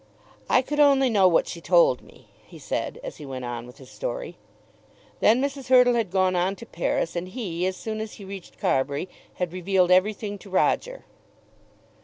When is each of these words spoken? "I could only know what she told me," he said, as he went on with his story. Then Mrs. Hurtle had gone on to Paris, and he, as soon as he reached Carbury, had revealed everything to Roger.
"I 0.49 0.63
could 0.63 0.79
only 0.79 1.11
know 1.11 1.27
what 1.27 1.45
she 1.47 1.61
told 1.61 2.01
me," 2.01 2.29
he 2.47 2.57
said, 2.57 2.99
as 3.03 3.17
he 3.17 3.25
went 3.27 3.45
on 3.45 3.67
with 3.67 3.77
his 3.77 3.91
story. 3.91 4.35
Then 5.19 5.39
Mrs. 5.39 5.67
Hurtle 5.67 5.93
had 5.93 6.09
gone 6.09 6.35
on 6.35 6.55
to 6.55 6.65
Paris, 6.65 7.15
and 7.15 7.27
he, 7.27 7.67
as 7.67 7.77
soon 7.77 8.01
as 8.01 8.13
he 8.13 8.25
reached 8.25 8.57
Carbury, 8.57 9.07
had 9.35 9.53
revealed 9.53 9.91
everything 9.91 10.39
to 10.39 10.49
Roger. 10.49 11.05